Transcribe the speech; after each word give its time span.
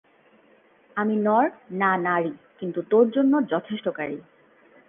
আমি 0.97 1.15
নর 1.25 1.45
না 1.73 1.91
নারী, 2.05 2.31
কিন্তু 2.59 2.79
তোর 2.91 3.05
জন্য 3.15 3.33
যথেষ্টকারী! 3.51 4.17